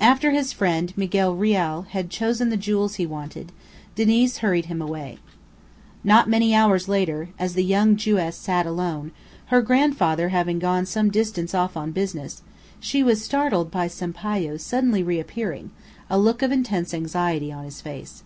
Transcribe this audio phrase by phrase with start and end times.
[0.00, 3.50] After his friend, Miguel Reale, had chosen the jewels he wanted,
[3.96, 5.18] Diniz hurried him away.
[6.04, 9.10] Not many hours later, as the young Jewess sat alone,
[9.46, 12.42] her grandfather having gone some distance off on business,
[12.78, 15.72] she was startled by Sampayo suddenly reappearing,
[16.08, 18.22] a look of intense anxiety on his face.